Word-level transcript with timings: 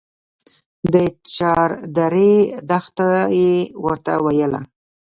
د 0.93 0.95
چاردرې 1.35 2.35
دښته 2.69 3.09
يې 3.39 3.53
ورته 3.83 4.13
ويله. 4.25 4.61